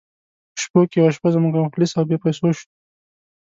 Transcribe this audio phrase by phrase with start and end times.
[0.55, 2.67] په شپو کې یوه شپه موږ مفلس او بې پیسو شوو.